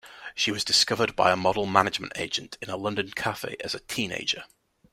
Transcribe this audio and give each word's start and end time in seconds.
She 0.33 0.49
was 0.49 0.63
discovered 0.63 1.15
by 1.15 1.31
a 1.31 1.35
model-management 1.35 2.13
agent 2.15 2.57
in 2.59 2.71
a 2.71 2.75
London 2.75 3.11
cafe 3.11 3.55
as 3.63 3.75
a 3.75 3.81
teenager. 3.81 4.45